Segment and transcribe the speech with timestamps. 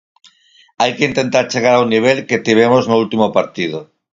[0.79, 3.79] Hai que intentar chegar ao nivel que tivemos no último partido.